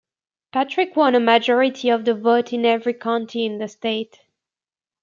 [0.51, 4.19] Patrick won a majority of the vote in every county in the state.